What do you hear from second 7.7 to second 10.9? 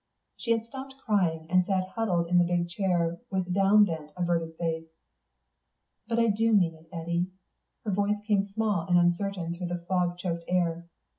Her voice came small and uncertain through the fog choked air.